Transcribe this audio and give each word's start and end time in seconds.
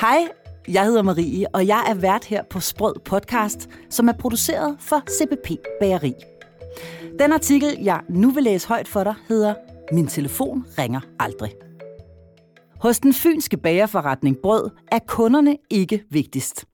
Hej, 0.00 0.28
jeg 0.68 0.84
hedder 0.84 1.02
Marie, 1.02 1.46
og 1.54 1.66
jeg 1.66 1.84
er 1.88 1.94
vært 1.94 2.24
her 2.24 2.42
på 2.42 2.60
Sprød 2.60 2.94
Podcast, 3.04 3.68
som 3.90 4.08
er 4.08 4.12
produceret 4.12 4.76
for 4.80 5.02
CBP 5.10 5.50
Bageri. 5.80 6.12
Den 7.18 7.32
artikel, 7.32 7.78
jeg 7.82 8.02
nu 8.08 8.30
vil 8.30 8.42
læse 8.42 8.68
højt 8.68 8.88
for 8.88 9.04
dig, 9.04 9.14
hedder 9.28 9.54
Min 9.92 10.06
telefon 10.06 10.66
ringer 10.78 11.00
aldrig. 11.18 11.52
Hos 12.80 13.00
den 13.00 13.14
fynske 13.14 13.56
bagerforretning 13.56 14.36
Brød 14.42 14.70
er 14.92 14.98
kunderne 15.06 15.56
ikke 15.70 16.04
vigtigst. 16.10 16.64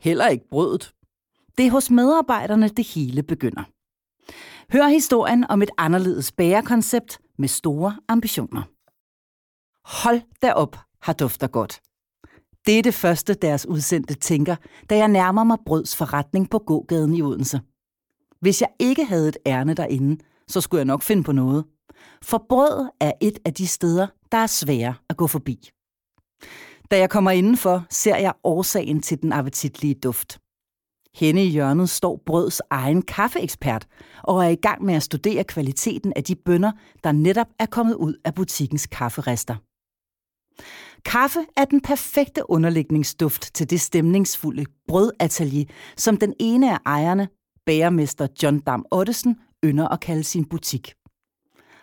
Heller 0.00 0.28
ikke 0.28 0.48
brødet. 0.50 0.92
Det 1.58 1.66
er 1.66 1.70
hos 1.70 1.90
medarbejderne, 1.90 2.68
det 2.68 2.86
hele 2.86 3.22
begynder. 3.22 3.62
Hør 4.72 4.88
historien 4.88 5.44
om 5.50 5.62
et 5.62 5.70
anderledes 5.78 6.32
bagerkoncept 6.32 7.18
med 7.38 7.48
store 7.48 7.96
ambitioner. 8.08 8.62
Hold 10.02 10.20
da 10.42 10.52
op, 10.52 10.76
har 11.02 11.12
dufter 11.12 11.46
godt. 11.46 11.80
Det 12.66 12.78
er 12.78 12.82
det 12.82 12.94
første, 12.94 13.34
deres 13.34 13.66
udsendte 13.66 14.14
tænker, 14.14 14.56
da 14.90 14.96
jeg 14.96 15.08
nærmer 15.08 15.44
mig 15.44 15.58
Brøds 15.66 15.96
forretning 15.96 16.50
på 16.50 16.58
gågaden 16.58 17.14
i 17.14 17.22
Odense. 17.22 17.60
Hvis 18.40 18.60
jeg 18.60 18.68
ikke 18.78 19.04
havde 19.04 19.28
et 19.28 19.36
ærne 19.46 19.74
derinde, 19.74 20.22
så 20.48 20.60
skulle 20.60 20.78
jeg 20.78 20.84
nok 20.84 21.02
finde 21.02 21.22
på 21.22 21.32
noget. 21.32 21.64
For 22.22 22.46
brød 22.48 22.88
er 23.00 23.12
et 23.20 23.38
af 23.44 23.54
de 23.54 23.66
steder, 23.66 24.06
der 24.32 24.38
er 24.38 24.46
svære 24.46 24.94
at 25.08 25.16
gå 25.16 25.26
forbi. 25.26 25.70
Da 26.90 26.98
jeg 26.98 27.10
kommer 27.10 27.30
indenfor, 27.30 27.86
ser 27.90 28.16
jeg 28.16 28.32
årsagen 28.44 29.02
til 29.02 29.22
den 29.22 29.32
appetitlige 29.32 29.94
duft. 29.94 30.40
Henne 31.14 31.44
i 31.44 31.48
hjørnet 31.48 31.90
står 31.90 32.22
brøds 32.26 32.60
egen 32.70 33.02
kaffeekspert 33.02 33.86
og 34.22 34.44
er 34.44 34.48
i 34.48 34.54
gang 34.54 34.84
med 34.84 34.94
at 34.94 35.02
studere 35.02 35.44
kvaliteten 35.44 36.12
af 36.16 36.24
de 36.24 36.34
bønder, 36.34 36.72
der 37.04 37.12
netop 37.12 37.46
er 37.58 37.66
kommet 37.66 37.94
ud 37.94 38.14
af 38.24 38.34
butikkens 38.34 38.86
kafferester. 38.86 39.56
Kaffe 41.04 41.46
er 41.56 41.64
den 41.64 41.80
perfekte 41.80 42.50
underlægningsduft 42.50 43.54
til 43.54 43.70
det 43.70 43.80
stemningsfulde 43.80 44.64
brødatelier, 44.88 45.64
som 45.96 46.16
den 46.16 46.34
ene 46.40 46.72
af 46.72 46.78
ejerne, 46.86 47.28
bagermester 47.66 48.26
John 48.42 48.60
Dam 48.60 48.84
Ottesen, 48.90 49.36
ynder 49.64 49.88
at 49.88 50.00
kalde 50.00 50.24
sin 50.24 50.44
butik. 50.44 50.94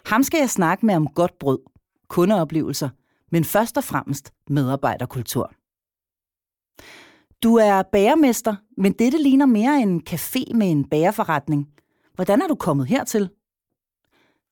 Ham 0.05 0.23
skal 0.23 0.39
jeg 0.39 0.49
snakke 0.49 0.85
med 0.85 0.95
om 0.95 1.07
godt 1.07 1.39
brød, 1.39 1.59
kundeoplevelser, 2.07 2.89
men 3.31 3.43
først 3.43 3.77
og 3.77 3.83
fremmest 3.83 4.33
medarbejderkultur. 4.49 5.51
Du 7.43 7.55
er 7.55 7.81
bagermester, 7.91 8.55
men 8.77 8.93
dette 8.93 9.17
ligner 9.17 9.45
mere 9.45 9.81
en 9.81 10.01
café 10.09 10.53
med 10.53 10.71
en 10.71 10.89
bagerforretning. 10.89 11.67
Hvordan 12.15 12.41
er 12.41 12.47
du 12.47 12.55
kommet 12.55 12.87
hertil? 12.87 13.29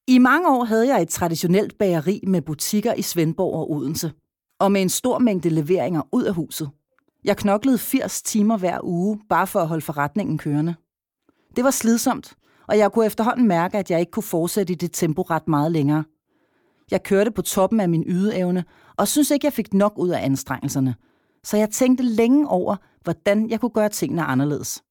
I 0.08 0.17
mange 0.17 0.50
år 0.50 0.64
havde 0.64 0.88
jeg 0.88 1.02
et 1.02 1.09
traditionelt 1.09 1.78
bageri 1.78 2.23
med 2.28 2.42
butikker 2.42 2.94
i 2.94 3.02
Svendborg 3.02 3.54
og 3.54 3.72
Odense, 3.72 4.11
og 4.59 4.72
med 4.72 4.81
en 4.81 4.89
stor 4.89 5.20
mængde 5.20 5.50
leveringer 5.50 6.02
ud 6.11 6.23
af 6.23 6.34
huset. 6.34 6.70
Jeg 7.23 7.38
knoklede 7.38 7.78
80 7.78 8.22
timer 8.22 8.58
hver 8.58 8.80
uge, 8.84 9.20
bare 9.30 9.48
for 9.48 9.59
at 9.59 9.67
holde 9.67 9.81
forretningen 9.81 10.38
kørende. 10.38 10.75
Det 11.56 11.64
var 11.64 11.72
slidsomt, 11.72 12.36
og 12.67 12.78
jeg 12.78 12.92
kunne 12.92 13.06
efterhånden 13.06 13.48
mærke, 13.48 13.78
at 13.78 13.92
jeg 13.92 14.00
ikke 14.00 14.11
kunne 14.11 14.23
fortsætte 14.23 14.73
i 14.73 14.76
det 14.76 14.92
tempo 14.92 15.22
ret 15.22 15.48
meget 15.48 15.72
længere. 15.72 16.03
Jeg 16.92 17.03
kørte 17.03 17.31
på 17.31 17.42
toppen 17.42 17.80
af 17.80 17.89
min 17.89 18.03
ydeevne, 18.08 18.66
og 18.98 19.08
synes 19.08 19.31
ikke, 19.31 19.45
jeg 19.45 19.53
fik 19.53 19.73
nok 19.73 19.94
ud 19.98 20.09
af 20.09 20.26
anstrengelserne. 20.26 20.95
Så 21.44 21.58
jeg 21.58 21.70
tænkte 21.70 22.03
længe 22.03 22.48
over, 22.50 22.76
hvordan 23.03 23.50
jeg 23.50 23.59
kunne 23.59 23.70
gøre 23.70 23.89
tingene 23.89 24.23
anderledes. 24.23 24.83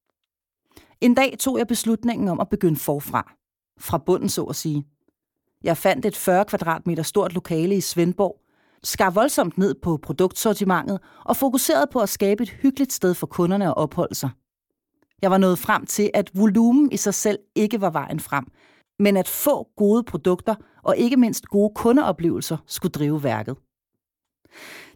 En 1.01 1.15
dag 1.15 1.37
tog 1.39 1.59
jeg 1.59 1.67
beslutningen 1.67 2.29
om 2.29 2.41
at 2.41 2.49
begynde 2.49 2.77
forfra. 2.77 3.33
Fra 3.81 3.99
bunden, 3.99 4.29
så 4.29 4.45
at 4.45 4.57
sige. 4.57 4.85
Jeg 5.63 5.77
fandt 5.77 6.07
et 6.07 6.17
40 6.17 6.45
kvadratmeter 6.45 7.03
stort 7.03 7.35
lokale 7.35 7.77
i 7.77 7.81
Svendborg, 7.81 8.44
skar 8.85 9.11
voldsomt 9.11 9.59
ned 9.59 9.75
på 9.75 9.97
produktsortimentet 9.97 11.01
og 11.25 11.37
fokuserede 11.37 11.87
på 11.93 12.01
at 12.01 12.09
skabe 12.09 12.43
et 12.43 12.51
hyggeligt 12.51 12.93
sted 12.93 13.15
for 13.15 13.27
kunderne 13.27 13.67
at 13.67 13.77
opholde 13.77 14.15
sig. 14.15 14.31
Jeg 15.23 15.31
var 15.31 15.39
nået 15.39 15.59
frem 15.59 15.87
til, 15.87 16.11
at 16.15 16.31
volumen 16.35 16.93
i 16.93 16.97
sig 16.97 17.15
selv 17.15 17.39
ikke 17.55 17.81
var 17.81 17.91
vejen 17.91 18.21
frem, 18.21 18.45
men 18.99 19.17
at 19.17 19.29
få 19.29 19.69
gode 19.77 20.03
produkter 20.03 20.55
og 20.83 20.97
ikke 20.97 21.17
mindst 21.17 21.47
gode 21.47 21.73
kundeoplevelser 21.75 22.57
skulle 22.67 22.93
drive 22.93 23.23
værket. 23.23 23.57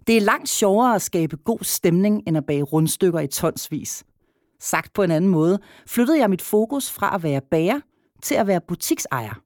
Det 0.07 0.17
er 0.17 0.21
langt 0.21 0.49
sjovere 0.49 0.95
at 0.95 1.03
skabe 1.03 1.37
god 1.37 1.59
stemning, 1.63 2.23
end 2.27 2.37
at 2.37 2.47
bage 2.47 2.63
rundstykker 2.63 3.21
i 3.21 3.27
tonsvis. 3.27 4.05
Sagt 4.61 4.93
på 4.93 5.03
en 5.03 5.11
anden 5.11 5.31
måde, 5.31 5.59
flyttede 5.87 6.19
jeg 6.19 6.31
mit 6.31 6.43
fokus 6.43 6.91
fra 6.91 7.15
at 7.15 7.23
være 7.23 7.41
bager 7.51 7.81
til 8.23 8.35
at 8.35 8.47
være 8.47 8.61
butiksejer. 8.69 9.43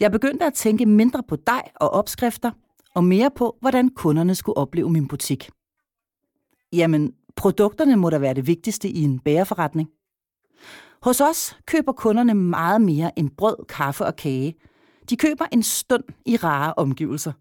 Jeg 0.00 0.12
begyndte 0.12 0.46
at 0.46 0.54
tænke 0.54 0.86
mindre 0.86 1.22
på 1.28 1.36
dig 1.36 1.62
og 1.74 1.90
opskrifter, 1.90 2.50
og 2.94 3.04
mere 3.04 3.30
på, 3.36 3.56
hvordan 3.60 3.88
kunderne 3.88 4.34
skulle 4.34 4.56
opleve 4.56 4.90
min 4.90 5.08
butik. 5.08 5.50
Jamen, 6.72 7.12
produkterne 7.36 7.96
må 7.96 8.10
da 8.10 8.18
være 8.18 8.34
det 8.34 8.46
vigtigste 8.46 8.88
i 8.88 9.02
en 9.02 9.18
bagerforretning. 9.18 9.88
Hos 11.02 11.20
os 11.20 11.56
køber 11.66 11.92
kunderne 11.92 12.34
meget 12.34 12.80
mere 12.80 13.18
end 13.18 13.30
brød, 13.36 13.56
kaffe 13.68 14.04
og 14.04 14.16
kage. 14.16 14.54
De 15.10 15.16
køber 15.16 15.44
en 15.52 15.62
stund 15.62 16.04
i 16.26 16.36
rare 16.36 16.74
omgivelser. 16.76 17.32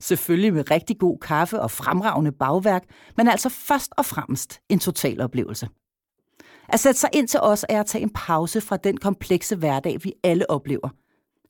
Selvfølgelig 0.00 0.54
med 0.54 0.70
rigtig 0.70 0.98
god 0.98 1.18
kaffe 1.18 1.60
og 1.60 1.70
fremragende 1.70 2.32
bagværk, 2.32 2.84
men 3.16 3.28
altså 3.28 3.48
først 3.48 3.92
og 3.98 4.04
fremmest 4.04 4.60
en 4.68 4.78
total 4.78 5.20
oplevelse. 5.20 5.68
At 6.68 6.80
sætte 6.80 7.00
sig 7.00 7.10
ind 7.12 7.28
til 7.28 7.40
os 7.40 7.64
er 7.68 7.80
at 7.80 7.86
tage 7.86 8.02
en 8.02 8.10
pause 8.10 8.60
fra 8.60 8.76
den 8.76 8.96
komplekse 8.96 9.56
hverdag, 9.56 10.04
vi 10.04 10.12
alle 10.24 10.50
oplever. 10.50 10.88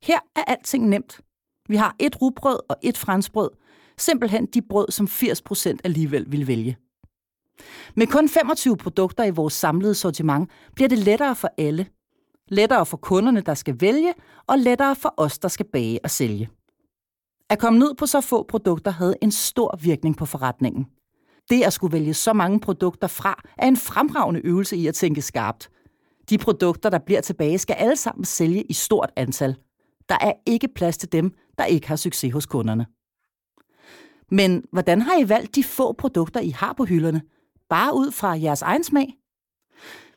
Her 0.03 0.19
er 0.37 0.45
alting 0.47 0.89
nemt. 0.89 1.21
Vi 1.69 1.77
har 1.77 1.97
et 1.99 2.23
rugbrød 2.23 2.59
og 2.69 2.77
et 2.83 2.99
franskbrød. 2.99 3.51
Simpelthen 3.99 4.47
de 4.47 4.63
brød, 4.63 4.91
som 4.91 5.07
80% 5.07 5.77
alligevel 5.85 6.33
vil 6.33 6.47
vælge. 6.47 6.77
Med 7.95 8.07
kun 8.07 8.29
25 8.29 8.77
produkter 8.77 9.25
i 9.25 9.31
vores 9.31 9.55
samlede 9.55 9.95
sortiment 9.95 10.51
bliver 10.75 10.89
det 10.89 10.99
lettere 10.99 11.37
for 11.37 11.49
alle. 11.59 11.87
Lettere 12.49 12.87
for 12.87 12.97
kunderne, 12.97 13.41
der 13.41 13.55
skal 13.55 13.81
vælge, 13.81 14.15
og 14.47 14.59
lettere 14.59 14.97
for 14.97 15.15
os, 15.17 15.39
der 15.39 15.49
skal 15.49 15.67
bage 15.73 16.01
og 16.05 16.11
sælge. 16.11 16.49
At 17.51 17.59
komme 17.59 17.79
ned 17.79 17.95
på 17.95 18.07
så 18.07 18.21
få 18.21 18.43
produkter 18.49 18.91
havde 18.91 19.17
en 19.23 19.31
stor 19.31 19.79
virkning 19.83 20.17
på 20.17 20.27
forretningen. 20.27 20.87
Det 21.51 21.63
at 21.63 21.73
skulle 21.73 21.93
vælge 21.93 22.15
så 22.15 22.33
mange 22.33 22.61
produkter 22.61 23.07
fra 23.07 23.43
er 23.59 23.69
en 23.69 23.77
fremragende 23.77 24.41
øvelse 24.45 24.77
i 24.77 24.87
at 24.87 24.95
tænke 24.95 25.23
skarpt. 25.23 25.71
De 26.31 26.39
produkter, 26.39 26.91
der 26.91 26.99
bliver 26.99 27.21
tilbage, 27.21 27.59
skal 27.59 27.75
alle 27.75 27.97
sammen 27.97 28.25
sælge 28.25 28.63
i 28.63 28.73
stort 28.73 29.11
antal. 29.17 29.57
Der 30.09 30.19
er 30.21 30.33
ikke 30.47 30.69
plads 30.75 30.99
til 30.99 31.13
dem, 31.13 31.35
der 31.59 31.65
ikke 31.65 31.89
har 31.89 31.97
succes 31.97 32.33
hos 32.33 32.47
kunderne. 32.47 32.87
Men 34.31 34.65
hvordan 34.73 35.03
har 35.03 35.19
I 35.19 35.29
valgt 35.29 35.55
de 35.55 35.65
få 35.65 35.93
produkter, 35.93 36.41
I 36.41 36.51
har 36.51 36.73
på 36.73 36.85
hylderne? 36.85 37.23
Bare 37.69 37.97
ud 37.97 38.11
fra 38.11 38.39
jeres 38.39 38.63
egen 38.63 38.85
smag? 38.85 39.15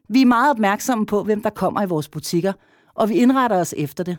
Vi 0.09 0.21
er 0.21 0.25
meget 0.25 0.51
opmærksomme 0.51 1.05
på, 1.05 1.23
hvem 1.23 1.41
der 1.41 1.49
kommer 1.49 1.81
i 1.81 1.87
vores 1.87 2.09
butikker, 2.09 2.53
og 2.93 3.09
vi 3.09 3.15
indretter 3.15 3.57
os 3.57 3.73
efter 3.77 4.03
det. 4.03 4.17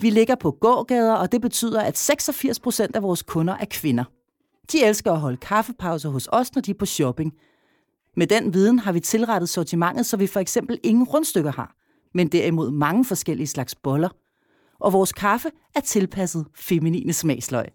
Vi 0.00 0.10
ligger 0.10 0.34
på 0.34 0.50
gågader, 0.50 1.14
og 1.14 1.32
det 1.32 1.40
betyder, 1.40 1.82
at 1.82 1.98
86 1.98 2.60
procent 2.60 2.96
af 2.96 3.02
vores 3.02 3.22
kunder 3.22 3.54
er 3.54 3.64
kvinder. 3.70 4.04
De 4.72 4.84
elsker 4.84 5.12
at 5.12 5.20
holde 5.20 5.36
kaffepauser 5.36 6.10
hos 6.10 6.28
os, 6.32 6.54
når 6.54 6.62
de 6.62 6.70
er 6.70 6.74
på 6.74 6.86
shopping. 6.86 7.32
Med 8.16 8.26
den 8.26 8.54
viden 8.54 8.78
har 8.78 8.92
vi 8.92 9.00
tilrettet 9.00 9.48
sortimentet, 9.48 10.06
så 10.06 10.16
vi 10.16 10.26
for 10.26 10.40
eksempel 10.40 10.80
ingen 10.82 11.04
rundstykker 11.04 11.52
har, 11.52 11.74
men 12.14 12.28
derimod 12.28 12.70
mange 12.70 13.04
forskellige 13.04 13.46
slags 13.46 13.74
boller. 13.74 14.08
Og 14.80 14.92
vores 14.92 15.12
kaffe 15.12 15.50
er 15.74 15.80
tilpasset 15.80 16.46
feminine 16.54 17.12
smagsløg. 17.12 17.66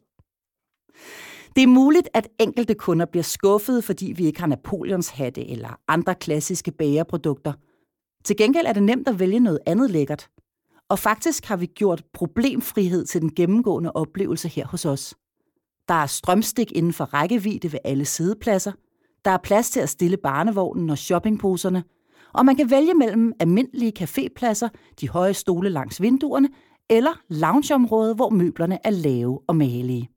Det 1.55 1.63
er 1.63 1.67
muligt, 1.67 2.09
at 2.13 2.27
enkelte 2.39 2.73
kunder 2.73 3.05
bliver 3.05 3.23
skuffede, 3.23 3.81
fordi 3.81 4.13
vi 4.15 4.25
ikke 4.25 4.39
har 4.39 4.47
Napoleons 4.47 5.09
hatte 5.09 5.49
eller 5.49 5.79
andre 5.87 6.15
klassiske 6.15 6.71
bagerprodukter. 6.71 7.53
Til 8.23 8.37
gengæld 8.37 8.65
er 8.65 8.73
det 8.73 8.83
nemt 8.83 9.07
at 9.07 9.19
vælge 9.19 9.39
noget 9.39 9.59
andet 9.65 9.91
lækkert. 9.91 10.29
Og 10.89 10.99
faktisk 10.99 11.45
har 11.45 11.55
vi 11.55 11.65
gjort 11.65 12.03
problemfrihed 12.13 13.05
til 13.05 13.21
den 13.21 13.35
gennemgående 13.35 13.91
oplevelse 13.91 14.47
her 14.47 14.67
hos 14.67 14.85
os. 14.85 15.15
Der 15.87 15.93
er 15.93 16.05
strømstik 16.05 16.71
inden 16.71 16.93
for 16.93 17.05
rækkevidde 17.05 17.71
ved 17.71 17.79
alle 17.83 18.05
sidepladser. 18.05 18.71
Der 19.25 19.31
er 19.31 19.37
plads 19.37 19.69
til 19.69 19.79
at 19.79 19.89
stille 19.89 20.17
barnevognen 20.17 20.89
og 20.89 20.97
shoppingposerne. 20.97 21.83
Og 22.33 22.45
man 22.45 22.55
kan 22.55 22.69
vælge 22.69 22.93
mellem 22.93 23.33
almindelige 23.39 23.93
cafépladser, 23.99 24.67
de 25.01 25.09
høje 25.09 25.33
stole 25.33 25.69
langs 25.69 26.01
vinduerne, 26.01 26.49
eller 26.89 27.21
loungeområde, 27.29 28.15
hvor 28.15 28.29
møblerne 28.29 28.79
er 28.83 28.89
lave 28.89 29.39
og 29.47 29.55
malige. 29.55 30.09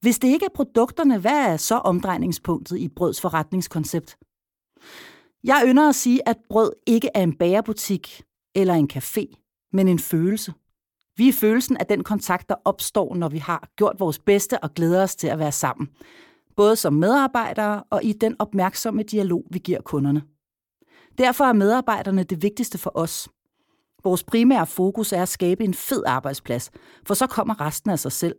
Hvis 0.00 0.18
det 0.18 0.28
ikke 0.28 0.44
er 0.44 0.54
produkterne, 0.54 1.18
hvad 1.18 1.52
er 1.52 1.56
så 1.56 1.74
omdrejningspunktet 1.74 2.78
i 2.78 2.88
brøds 2.88 3.20
forretningskoncept? 3.20 4.16
Jeg 5.44 5.62
ynder 5.66 5.88
at 5.88 5.94
sige, 5.94 6.28
at 6.28 6.36
brød 6.48 6.72
ikke 6.86 7.10
er 7.14 7.22
en 7.22 7.36
bagerbutik 7.36 8.22
eller 8.54 8.74
en 8.74 8.90
café, 8.92 9.24
men 9.72 9.88
en 9.88 9.98
følelse. 9.98 10.52
Vi 11.16 11.28
er 11.28 11.32
følelsen 11.32 11.76
af 11.76 11.86
den 11.86 12.04
kontakt, 12.04 12.48
der 12.48 12.54
opstår, 12.64 13.14
når 13.14 13.28
vi 13.28 13.38
har 13.38 13.68
gjort 13.76 13.96
vores 13.98 14.18
bedste 14.18 14.64
og 14.64 14.74
glæder 14.74 15.02
os 15.02 15.16
til 15.16 15.26
at 15.26 15.38
være 15.38 15.52
sammen. 15.52 15.88
Både 16.56 16.76
som 16.76 16.92
medarbejdere 16.92 17.82
og 17.90 18.04
i 18.04 18.12
den 18.12 18.36
opmærksomme 18.38 19.02
dialog, 19.02 19.44
vi 19.50 19.58
giver 19.58 19.80
kunderne. 19.80 20.22
Derfor 21.18 21.44
er 21.44 21.52
medarbejderne 21.52 22.24
det 22.24 22.42
vigtigste 22.42 22.78
for 22.78 22.92
os. 22.94 23.28
Vores 24.04 24.24
primære 24.24 24.66
fokus 24.66 25.12
er 25.12 25.22
at 25.22 25.28
skabe 25.28 25.64
en 25.64 25.74
fed 25.74 26.02
arbejdsplads, 26.06 26.70
for 27.06 27.14
så 27.14 27.26
kommer 27.26 27.60
resten 27.60 27.90
af 27.90 27.98
sig 27.98 28.12
selv. 28.12 28.36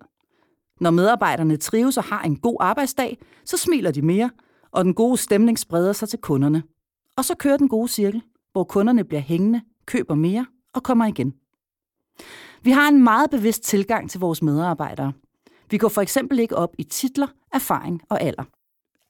Når 0.80 0.92
medarbejderne 0.92 1.58
trives 1.58 1.98
og 1.98 2.04
har 2.04 2.22
en 2.22 2.38
god 2.38 2.58
arbejdsdag, 2.60 3.18
så 3.46 3.58
smiler 3.58 3.92
de 3.92 4.02
mere, 4.02 4.30
og 4.72 4.86
den 4.86 4.94
gode 4.94 5.18
stemning 5.18 5.60
spreder 5.60 5.94
sig 5.94 6.10
til 6.10 6.20
kunderne. 6.20 6.64
Og 7.18 7.26
så 7.26 7.36
kører 7.36 7.58
den 7.58 7.70
gode 7.70 7.88
cirkel, 7.88 8.24
hvor 8.52 8.64
kunderne 8.64 9.04
bliver 9.04 9.22
hængende, 9.22 9.62
køber 9.86 10.16
mere 10.16 10.46
og 10.74 10.84
kommer 10.84 11.06
igen. 11.06 11.34
Vi 12.64 12.72
har 12.72 12.88
en 12.88 13.04
meget 13.04 13.30
bevidst 13.30 13.64
tilgang 13.64 14.10
til 14.10 14.20
vores 14.20 14.42
medarbejdere. 14.42 15.14
Vi 15.72 15.78
går 15.78 15.90
for 15.90 16.02
eksempel 16.02 16.40
ikke 16.40 16.56
op 16.56 16.70
i 16.78 16.84
titler, 16.84 17.28
erfaring 17.54 18.02
og 18.10 18.22
alder. 18.22 18.44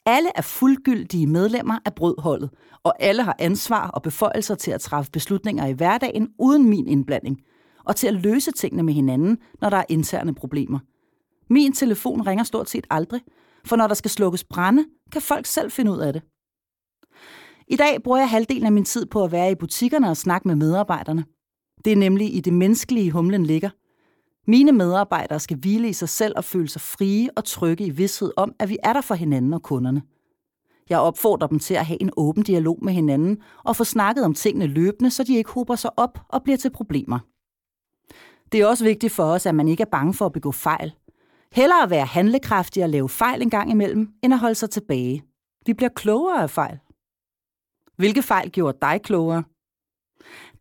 Alle 0.10 0.30
er 0.36 0.42
fuldgyldige 0.42 1.28
medlemmer 1.28 1.80
af 1.86 1.96
brødholdet, 1.96 2.50
og 2.84 2.94
alle 3.00 3.24
har 3.24 3.36
ansvar 3.40 3.88
og 3.88 4.02
beføjelser 4.02 4.56
til 4.56 4.72
at 4.72 4.82
træffe 4.82 5.12
beslutninger 5.12 5.66
i 5.66 5.74
hverdagen 5.74 6.30
uden 6.40 6.70
min 6.70 6.88
indblanding, 6.88 7.42
og 7.86 7.96
til 7.96 8.08
at 8.08 8.14
løse 8.14 8.52
tingene 8.52 8.84
med 8.84 8.94
hinanden, 8.94 9.38
når 9.62 9.70
der 9.70 9.78
er 9.78 9.84
interne 9.90 10.36
problemer. 10.36 10.80
Min 11.50 11.74
telefon 11.74 12.22
ringer 12.22 12.44
stort 12.44 12.70
set 12.70 12.88
aldrig, 12.90 13.22
for 13.66 13.76
når 13.76 13.88
der 13.88 13.94
skal 13.94 14.12
slukkes 14.12 14.44
brænde, 14.44 14.86
kan 15.12 15.22
folk 15.22 15.46
selv 15.46 15.72
finde 15.72 15.92
ud 15.92 15.98
af 15.98 16.14
det. 16.14 16.22
I 17.68 17.76
dag 17.76 18.04
bruger 18.04 18.18
jeg 18.18 18.30
halvdelen 18.30 18.66
af 18.66 18.72
min 18.72 18.86
tid 18.86 19.06
på 19.06 19.24
at 19.24 19.32
være 19.32 19.52
i 19.52 19.56
butikkerne 19.56 20.10
og 20.10 20.18
snakke 20.18 20.48
med 20.48 20.56
medarbejderne. 20.56 21.26
Det 21.86 21.94
er 21.94 21.98
nemlig 21.98 22.36
i 22.36 22.40
det 22.40 22.54
menneskelige, 22.54 23.12
humlen 23.12 23.46
ligger. 23.46 23.70
Mine 24.48 24.72
medarbejdere 24.72 25.40
skal 25.40 25.58
hvile 25.58 25.90
i 25.90 25.94
sig 25.94 26.10
selv 26.10 26.34
og 26.38 26.44
føle 26.44 26.68
sig 26.68 26.82
frie 26.82 27.30
og 27.36 27.44
trygge 27.44 27.86
i 27.86 27.90
vidshed 27.90 28.32
om, 28.38 28.56
at 28.60 28.70
vi 28.70 28.78
er 28.84 28.94
der 28.94 29.02
for 29.02 29.16
hinanden 29.16 29.54
og 29.54 29.64
kunderne. 29.64 30.02
Jeg 30.90 31.00
opfordrer 31.00 31.48
dem 31.48 31.60
til 31.60 31.74
at 31.74 31.86
have 31.86 32.02
en 32.02 32.12
åben 32.18 32.44
dialog 32.44 32.80
med 32.82 32.94
hinanden 32.94 33.38
og 33.64 33.76
få 33.76 33.84
snakket 33.84 34.26
om 34.26 34.34
tingene 34.34 34.68
løbende, 34.68 35.12
så 35.12 35.24
de 35.24 35.36
ikke 35.36 35.52
hober 35.52 35.76
sig 35.76 36.00
op 36.00 36.20
og 36.30 36.44
bliver 36.44 36.58
til 36.58 36.72
problemer. 36.72 37.20
Det 38.52 38.62
er 38.62 38.68
også 38.68 38.84
vigtigt 38.84 39.14
for 39.14 39.24
os, 39.24 39.46
at 39.46 39.56
man 39.56 39.68
ikke 39.68 39.82
er 39.82 39.90
bange 39.92 40.14
for 40.14 40.26
at 40.26 40.34
begå 40.34 40.52
fejl. 40.52 40.94
Hellere 41.52 41.84
at 41.84 41.90
være 41.90 42.06
handlekraftig 42.06 42.84
og 42.84 42.90
lave 42.90 43.10
fejl 43.10 43.42
en 43.42 43.50
gang 43.50 43.72
imellem, 43.72 44.14
end 44.24 44.34
at 44.34 44.40
holde 44.40 44.56
sig 44.56 44.70
tilbage. 44.70 45.24
Vi 45.66 45.74
bliver 45.74 45.90
klogere 45.90 46.44
af 46.44 46.50
fejl. 46.50 46.80
Hvilke 47.98 48.24
fejl 48.24 48.52
gjorde 48.52 48.78
dig 48.82 49.02
klogere? 49.04 49.44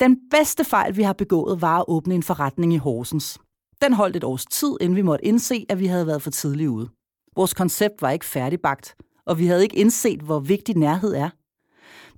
Den 0.00 0.28
bedste 0.31 0.64
fejl, 0.64 0.96
vi 0.96 1.02
har 1.02 1.12
begået, 1.12 1.60
var 1.60 1.78
at 1.78 1.84
åbne 1.88 2.14
en 2.14 2.22
forretning 2.22 2.72
i 2.72 2.76
Horsens. 2.76 3.38
Den 3.82 3.92
holdt 3.92 4.16
et 4.16 4.25
års 4.25 4.46
tid, 4.46 4.76
inden 4.80 4.96
vi 4.96 5.02
måtte 5.02 5.25
indse, 5.25 5.66
at 5.69 5.78
vi 5.78 5.86
havde 5.86 6.06
været 6.06 6.22
for 6.22 6.30
tidligt 6.30 6.69
ude. 6.69 6.88
Vores 7.36 7.54
koncept 7.54 8.02
var 8.02 8.10
ikke 8.10 8.25
færdigbagt, 8.25 8.96
og 9.26 9.38
vi 9.38 9.46
havde 9.46 9.62
ikke 9.62 9.76
indset, 9.76 10.20
hvor 10.20 10.40
vigtig 10.40 10.76
nærhed 10.76 11.14
er. 11.14 11.30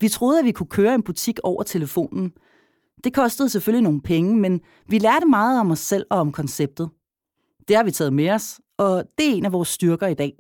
Vi 0.01 0.09
troede, 0.09 0.39
at 0.39 0.45
vi 0.45 0.53
kunne 0.53 0.67
køre 0.67 0.95
en 0.95 1.03
butik 1.03 1.39
over 1.43 1.63
telefonen. 1.63 2.33
Det 3.05 3.15
kostede 3.15 3.49
selvfølgelig 3.49 3.83
nogle 3.83 4.01
penge, 4.01 4.37
men 4.37 4.61
vi 4.89 4.99
lærte 4.99 5.27
meget 5.27 5.61
om 5.61 5.71
os 5.71 5.79
selv 5.79 6.07
og 6.11 6.19
om 6.19 6.33
konceptet. 6.33 6.91
Det 7.69 7.77
har 7.77 7.85
vi 7.85 7.91
taget 7.91 8.13
med 8.13 8.31
os, 8.31 8.61
og 8.79 9.05
det 9.19 9.31
er 9.31 9.35
en 9.35 9.45
af 9.45 9.53
vores 9.53 9.69
styrker 9.69 10.07
i 10.07 10.15
dag. 10.15 10.33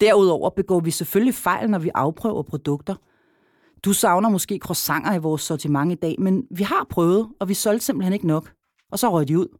Derudover 0.00 0.50
begår 0.50 0.80
vi 0.80 0.90
selvfølgelig 0.90 1.34
fejl, 1.34 1.70
når 1.70 1.78
vi 1.78 1.90
afprøver 1.94 2.42
produkter– 2.42 2.94
du 3.84 3.92
savner 3.92 4.28
måske 4.28 4.58
croissanter 4.58 5.14
i 5.14 5.18
vores 5.18 5.42
sortiment 5.42 5.92
i 5.92 5.94
dag, 5.94 6.16
men 6.18 6.46
vi 6.50 6.62
har 6.62 6.86
prøvet, 6.90 7.28
og 7.40 7.48
vi 7.48 7.54
solgte 7.54 7.86
simpelthen 7.86 8.12
ikke 8.12 8.26
nok. 8.26 8.52
Og 8.92 8.98
så 8.98 9.10
røg 9.10 9.28
de 9.28 9.38
ud. 9.38 9.58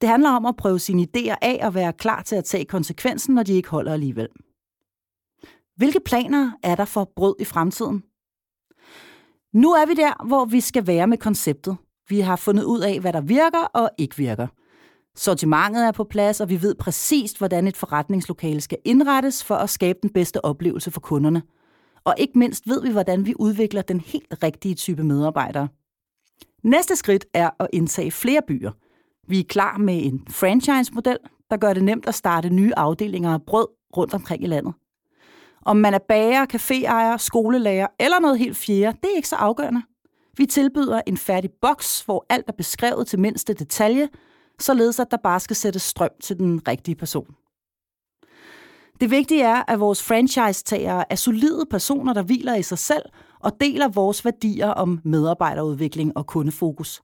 Det 0.00 0.08
handler 0.08 0.30
om 0.30 0.46
at 0.46 0.56
prøve 0.56 0.78
sine 0.78 1.02
idéer 1.02 1.36
af 1.42 1.60
og 1.62 1.74
være 1.74 1.92
klar 1.92 2.22
til 2.22 2.36
at 2.36 2.44
tage 2.44 2.64
konsekvensen, 2.64 3.34
når 3.34 3.42
de 3.42 3.52
ikke 3.52 3.68
holder 3.68 3.92
alligevel. 3.92 4.28
Hvilke 5.76 6.00
planer 6.04 6.52
er 6.62 6.74
der 6.74 6.84
for 6.84 7.12
brød 7.16 7.34
i 7.40 7.44
fremtiden? 7.44 8.02
Nu 9.52 9.72
er 9.72 9.86
vi 9.86 9.94
der, 9.94 10.26
hvor 10.26 10.44
vi 10.44 10.60
skal 10.60 10.86
være 10.86 11.06
med 11.06 11.18
konceptet. 11.18 11.76
Vi 12.08 12.20
har 12.20 12.36
fundet 12.36 12.64
ud 12.64 12.80
af, 12.80 13.00
hvad 13.00 13.12
der 13.12 13.20
virker 13.20 13.64
og 13.74 13.90
ikke 13.98 14.16
virker. 14.16 14.46
Sortimentet 15.16 15.86
er 15.86 15.92
på 15.92 16.04
plads, 16.04 16.40
og 16.40 16.48
vi 16.48 16.62
ved 16.62 16.74
præcist, 16.74 17.38
hvordan 17.38 17.66
et 17.66 17.76
forretningslokale 17.76 18.60
skal 18.60 18.78
indrettes 18.84 19.44
for 19.44 19.54
at 19.54 19.70
skabe 19.70 19.98
den 20.02 20.10
bedste 20.10 20.44
oplevelse 20.44 20.90
for 20.90 21.00
kunderne– 21.00 21.42
og 22.08 22.14
ikke 22.18 22.38
mindst 22.38 22.68
ved 22.68 22.82
vi, 22.82 22.90
hvordan 22.90 23.26
vi 23.26 23.34
udvikler 23.38 23.82
den 23.82 24.00
helt 24.00 24.34
rigtige 24.42 24.74
type 24.74 25.04
medarbejdere. 25.04 25.68
Næste 26.62 26.96
skridt 26.96 27.26
er 27.34 27.50
at 27.60 27.66
indtage 27.72 28.10
flere 28.10 28.40
byer. 28.48 28.70
Vi 29.28 29.40
er 29.40 29.44
klar 29.48 29.78
med 29.78 30.04
en 30.04 30.26
franchise-model, 30.30 31.18
der 31.50 31.56
gør 31.56 31.72
det 31.72 31.84
nemt 31.84 32.08
at 32.08 32.14
starte 32.14 32.50
nye 32.50 32.72
afdelinger 32.76 33.34
af 33.34 33.42
brød 33.42 33.66
rundt 33.96 34.14
omkring 34.14 34.42
i 34.42 34.46
landet. 34.46 34.74
Om 35.66 35.76
man 35.76 35.94
er 35.94 35.98
bager, 36.08 36.46
caféejer, 36.46 37.16
skolelærer 37.16 37.86
eller 38.00 38.20
noget 38.20 38.38
helt 38.38 38.56
fjerde, 38.56 38.98
det 39.02 39.10
er 39.12 39.16
ikke 39.16 39.28
så 39.28 39.36
afgørende. 39.36 39.82
Vi 40.36 40.46
tilbyder 40.46 41.00
en 41.06 41.16
færdig 41.16 41.50
boks, 41.62 42.00
hvor 42.00 42.26
alt 42.28 42.44
er 42.48 42.52
beskrevet 42.52 43.06
til 43.06 43.18
mindste 43.18 43.54
detalje, 43.54 44.08
således 44.60 45.00
at 45.00 45.10
der 45.10 45.16
bare 45.16 45.40
skal 45.40 45.56
sættes 45.56 45.82
strøm 45.82 46.10
til 46.22 46.38
den 46.38 46.68
rigtige 46.68 46.94
person. 46.94 47.34
Det 49.00 49.10
vigtige 49.10 49.42
er, 49.42 49.62
at 49.68 49.80
vores 49.80 50.02
franchise-tagere 50.02 51.12
er 51.12 51.16
solide 51.16 51.66
personer, 51.70 52.12
der 52.12 52.22
hviler 52.22 52.54
i 52.54 52.62
sig 52.62 52.78
selv 52.78 53.02
og 53.40 53.52
deler 53.60 53.88
vores 53.88 54.24
værdier 54.24 54.68
om 54.68 55.00
medarbejderudvikling 55.04 56.16
og 56.16 56.26
kundefokus. 56.26 57.02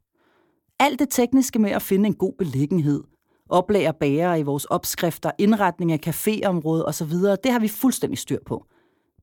Alt 0.80 0.98
det 0.98 1.08
tekniske 1.10 1.58
med 1.58 1.70
at 1.70 1.82
finde 1.82 2.06
en 2.06 2.14
god 2.14 2.32
beliggenhed, 2.38 3.04
oplæg 3.48 3.88
og 3.88 3.96
bager 3.96 4.34
i 4.34 4.42
vores 4.42 4.64
opskrifter, 4.64 5.30
indretning 5.38 5.92
af 5.92 6.00
caféområdet 6.06 6.84
osv., 6.86 7.12
det 7.44 7.52
har 7.52 7.58
vi 7.58 7.68
fuldstændig 7.68 8.18
styr 8.18 8.38
på. 8.46 8.66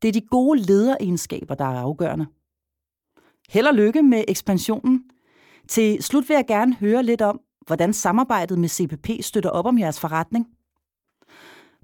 Det 0.01 0.07
er 0.07 0.12
de 0.12 0.21
gode 0.21 0.59
lederegenskaber, 0.62 1.56
der 1.56 1.65
er 1.65 1.80
afgørende. 1.80 2.25
Held 3.50 3.68
og 3.68 3.74
lykke 3.74 4.03
med 4.03 4.24
ekspansionen. 4.27 5.03
Til 5.68 6.03
slut 6.03 6.30
vil 6.30 6.36
jeg 6.36 6.48
gerne 6.48 6.75
høre 6.75 7.03
lidt 7.03 7.21
om, 7.21 7.39
hvordan 7.65 7.94
samarbejdet 7.94 8.59
med 8.59 8.69
CPP 8.69 9.09
støtter 9.21 9.50
op 9.50 9.65
om 9.65 9.80
jeres 9.80 10.00
forretning– 10.00 10.48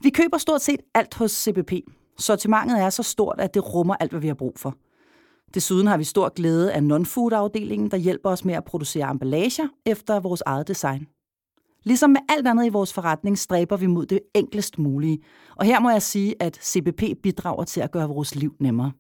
vi 0.02 0.10
køber 0.10 0.38
stort 0.38 0.62
set 0.62 0.80
alt 0.94 1.14
hos 1.14 1.32
CPP. 1.32 1.72
Sortimentet 2.20 2.82
er 2.82 2.90
så 2.90 3.04
stort, 3.04 3.36
at 3.40 3.54
det 3.54 3.74
rummer 3.74 3.96
alt, 4.00 4.12
hvad 4.12 4.22
vi 4.22 4.28
har 4.28 4.34
brug 4.34 4.54
for. 4.58 4.76
Desuden 5.54 5.88
har 5.88 5.98
vi 5.98 6.04
stor 6.04 6.30
glæde 6.30 6.74
af 6.74 6.84
non-food-afdelingen, 6.84 7.92
der 7.92 7.98
hjælper 7.98 8.30
os 8.30 8.46
med 8.46 8.54
at 8.54 8.66
producere 8.66 9.12
emballager 9.12 9.68
efter 9.86 10.20
vores 10.20 10.44
eget 10.46 10.68
design. 10.68 11.08
Ligesom 11.84 12.10
med 12.10 12.22
alt 12.30 12.48
andet 12.48 12.66
i 12.66 12.70
vores 12.70 12.94
forretning 12.94 13.38
stræber 13.38 13.78
vi 13.78 13.86
mod 13.86 14.06
det 14.06 14.20
enklest 14.36 14.78
mulige, 14.80 15.20
og 15.56 15.66
her 15.66 15.80
må 15.80 15.90
jeg 15.90 16.02
sige, 16.02 16.36
at 16.40 16.56
CBP 16.56 17.04
bidrager 17.24 17.64
til 17.64 17.82
at 17.82 17.92
gøre 17.92 18.08
vores 18.08 18.36
liv 18.36 18.56
nemmere. 18.60 18.92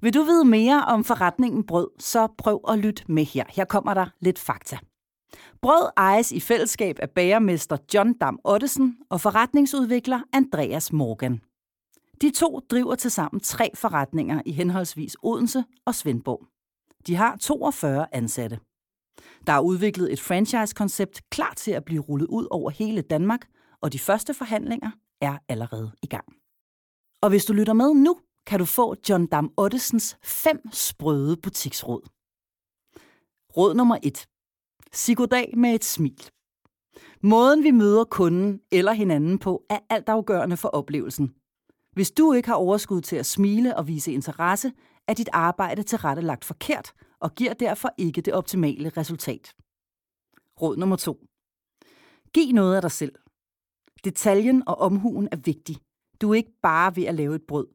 Vil 0.00 0.14
du 0.14 0.22
vide 0.22 0.44
mere 0.44 0.84
om 0.84 1.04
forretningen 1.04 1.66
Brød, 1.66 1.88
så 1.98 2.28
prøv 2.38 2.60
at 2.68 2.78
lytte 2.78 3.04
med 3.08 3.24
her. 3.24 3.44
Her 3.48 3.64
kommer 3.64 3.94
der 3.94 4.06
lidt 4.20 4.38
fakta. 4.38 4.78
Brød 5.62 5.90
ejes 5.96 6.32
i 6.32 6.40
fællesskab 6.40 6.98
af 7.02 7.10
bagermester 7.10 7.76
John 7.94 8.12
Dam 8.12 8.38
Ottesen 8.44 8.96
og 9.10 9.20
forretningsudvikler 9.20 10.20
Andreas 10.32 10.92
Morgan. 10.92 11.40
De 12.20 12.30
to 12.30 12.60
driver 12.70 12.94
tilsammen 12.94 13.40
tre 13.40 13.70
forretninger 13.74 14.42
i 14.46 14.52
henholdsvis 14.52 15.16
Odense 15.22 15.64
og 15.86 15.94
Svendborg. 15.94 16.46
De 17.06 17.14
har 17.14 17.36
42 17.36 18.14
ansatte. 18.14 18.58
Der 19.46 19.52
er 19.52 19.60
udviklet 19.60 20.12
et 20.12 20.20
franchise-koncept 20.20 21.30
klar 21.30 21.54
til 21.54 21.70
at 21.70 21.84
blive 21.84 22.02
rullet 22.02 22.26
ud 22.26 22.46
over 22.50 22.70
hele 22.70 23.02
Danmark, 23.02 23.48
og 23.80 23.92
de 23.92 23.98
første 23.98 24.34
forhandlinger 24.34 24.90
er 25.20 25.38
allerede 25.48 25.92
i 26.02 26.06
gang. 26.06 26.26
Og 27.22 27.28
hvis 27.28 27.44
du 27.44 27.52
lytter 27.52 27.72
med 27.72 27.94
nu, 27.94 28.20
kan 28.46 28.58
du 28.58 28.64
få 28.64 28.94
John 29.08 29.26
Dam 29.26 29.52
Ottesens 29.56 30.16
fem 30.22 30.60
sprøde 30.72 31.36
butiksråd. 31.36 32.02
Råd 33.56 33.74
nummer 33.74 33.98
1. 34.02 34.26
Sig 34.92 35.16
goddag 35.16 35.54
med 35.56 35.74
et 35.74 35.84
smil. 35.84 36.30
Måden 37.20 37.62
vi 37.62 37.70
møder 37.70 38.04
kunden 38.04 38.60
eller 38.72 38.92
hinanden 38.92 39.38
på 39.38 39.64
er 39.70 39.78
altafgørende 39.90 40.56
for 40.56 40.68
oplevelsen. 40.68 41.34
Hvis 41.98 42.10
du 42.10 42.32
ikke 42.32 42.48
har 42.48 42.54
overskud 42.54 43.00
til 43.00 43.16
at 43.16 43.26
smile 43.26 43.76
og 43.76 43.86
vise 43.86 44.12
interesse, 44.12 44.72
er 45.08 45.14
dit 45.14 45.28
arbejde 45.32 45.82
tilrettelagt 45.82 46.44
forkert 46.44 46.92
og 47.20 47.34
giver 47.34 47.54
derfor 47.54 47.90
ikke 47.98 48.20
det 48.20 48.34
optimale 48.34 48.88
resultat. 48.88 49.54
Råd 50.62 50.76
nummer 50.76 50.96
2. 50.96 51.26
Giv 52.34 52.52
noget 52.52 52.76
af 52.76 52.82
dig 52.82 52.90
selv. 52.90 53.14
Detaljen 54.04 54.62
og 54.68 54.78
omhuen 54.78 55.28
er 55.32 55.36
vigtig. 55.36 55.76
Du 56.20 56.30
er 56.30 56.34
ikke 56.34 56.58
bare 56.62 56.96
ved 56.96 57.04
at 57.04 57.14
lave 57.14 57.34
et 57.34 57.46
brød. 57.48 57.66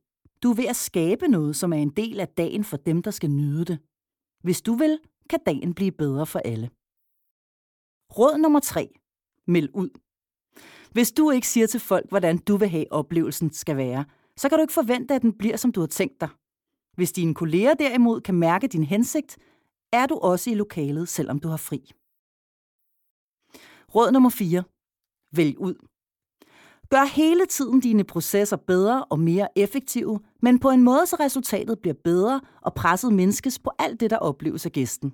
Du 0.44 0.52
er 0.52 0.56
ved 0.56 0.68
at 0.68 0.76
skabe 0.76 1.28
noget, 1.28 1.56
som 1.56 1.74
er 1.74 1.78
en 1.78 1.90
del 1.90 2.20
af 2.20 2.28
dagen 2.28 2.64
for 2.64 2.78
dem, 2.78 3.04
der 3.04 3.12
skal 3.12 3.30
nyde 3.30 3.66
det. 3.66 3.80
Hvis 4.44 4.62
du 4.62 4.74
vil, 4.74 5.00
kan 5.30 5.40
dagen 5.46 5.74
blive 5.74 5.92
bedre 5.92 6.26
for 6.26 6.40
alle. 6.40 6.70
Råd 8.18 8.38
nummer 8.38 8.60
3. 8.60 9.00
Meld 9.48 9.70
ud. 9.74 9.90
Hvis 10.94 11.12
du 11.12 11.32
ikke 11.32 11.48
siger 11.48 11.68
til 11.68 11.80
folk, 11.80 12.10
hvordan 12.10 12.38
du 12.38 12.58
vil 12.58 12.70
have 12.70 12.92
oplevelsen 12.92 13.54
skal 13.54 13.78
være, 13.78 14.06
så 14.38 14.50
kan 14.50 14.58
du 14.58 14.62
ikke 14.62 14.74
forvente, 14.74 15.14
at 15.14 15.22
den 15.22 15.34
bliver, 15.34 15.58
som 15.58 15.72
du 15.72 15.80
har 15.80 15.88
tænkt 15.88 16.22
dig. 16.22 16.30
Hvis 16.96 17.12
dine 17.12 17.36
kolleger 17.36 17.74
derimod 17.74 18.22
kan 18.22 18.36
mærke 18.36 18.68
din 18.68 18.84
hensigt, 18.84 19.38
er 19.94 20.06
du 20.06 20.16
også 20.16 20.50
i 20.50 20.54
lokalet, 20.54 21.10
selvom 21.10 21.40
du 21.40 21.48
har 21.48 21.58
fri. 21.58 21.92
Råd 23.96 24.12
nummer 24.12 24.30
4. 24.30 24.64
Vælg 25.36 25.60
ud. 25.60 25.76
Gør 26.90 27.04
hele 27.04 27.46
tiden 27.46 27.80
dine 27.80 28.04
processer 28.04 28.58
bedre 28.58 29.06
og 29.06 29.20
mere 29.20 29.48
effektive, 29.56 30.20
men 30.42 30.60
på 30.60 30.70
en 30.70 30.82
måde, 30.82 31.06
så 31.06 31.16
resultatet 31.20 31.80
bliver 31.80 31.96
bedre 32.04 32.42
og 32.62 32.74
presset 32.74 33.14
mindskes 33.14 33.60
på 33.60 33.72
alt 33.80 34.00
det, 34.00 34.10
der 34.10 34.18
opleves 34.18 34.66
af 34.66 34.72
gæsten. 34.72 35.14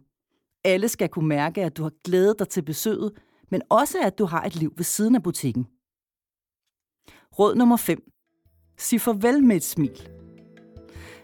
Alle 0.64 0.88
skal 0.90 1.10
kunne 1.10 1.28
mærke, 1.28 1.64
at 1.64 1.78
du 1.78 1.84
har 1.84 1.92
glædet 2.04 2.40
dig 2.40 2.50
til 2.50 2.62
besøget, 2.62 3.12
men 3.52 3.62
også 3.70 3.98
at 4.04 4.20
du 4.20 4.26
har 4.26 4.44
et 4.44 4.56
liv 4.56 4.74
ved 4.78 4.84
siden 4.84 5.16
af 5.16 5.24
butikken. 5.24 5.68
Råd 7.40 7.56
nummer 7.56 7.78
5. 7.78 8.12
Sig 8.78 9.02
farvel 9.02 9.44
med 9.44 9.56
et 9.56 9.64
smil. 9.64 10.10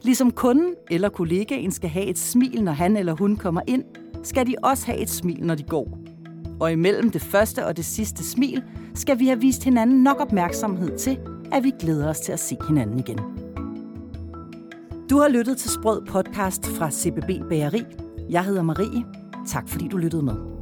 Ligesom 0.02 0.32
kunden 0.32 0.76
eller 0.92 1.10
kollegaen 1.10 1.72
skal 1.72 1.90
have 1.90 2.06
et 2.06 2.18
smil, 2.18 2.64
når 2.64 2.72
han 2.72 2.98
eller 2.98 3.14
hun 3.14 3.38
kommer 3.38 3.62
ind, 3.68 3.84
skal 4.24 4.48
de 4.48 4.56
også 4.64 4.86
have 4.86 5.00
et 5.00 5.10
smil, 5.10 5.44
når 5.44 5.56
de 5.56 5.64
går. 5.64 5.98
Og 6.60 6.72
imellem 6.72 7.12
det 7.12 7.22
første 7.22 7.66
og 7.66 7.78
det 7.78 7.86
sidste 7.86 8.24
smil, 8.24 8.64
skal 8.94 9.20
vi 9.20 9.28
have 9.28 9.40
vist 9.40 9.64
hinanden 9.64 10.04
nok 10.04 10.20
opmærksomhed 10.20 10.98
til, 10.98 11.20
at 11.52 11.64
vi 11.64 11.72
glæder 11.80 12.10
os 12.10 12.20
til 12.20 12.32
at 12.32 12.40
se 12.40 12.58
hinanden 12.68 13.00
igen. 13.00 13.20
Du 15.10 15.18
har 15.18 15.28
lyttet 15.28 15.58
til 15.58 15.72
Sprød 15.72 16.06
podcast 16.06 16.68
fra 16.68 16.92
CBB 16.92 17.50
Bageri. 17.50 17.84
Jeg 18.30 18.46
hedder 18.46 18.62
Marie. 18.62 19.06
Tak 19.48 19.70
fordi 19.70 19.88
du 19.88 19.98
lyttede 19.98 20.24
med. 20.24 20.55